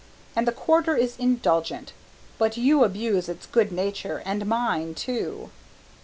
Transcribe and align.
and 0.35 0.47
the 0.47 0.51
Quarter 0.51 0.97
is 0.97 1.15
indulgent, 1.19 1.93
but 2.39 2.57
you 2.57 2.83
abuse 2.83 3.29
its 3.29 3.45
good 3.45 3.71
nature 3.71 4.23
and 4.25 4.47
mine 4.47 4.95
too!" 4.95 5.51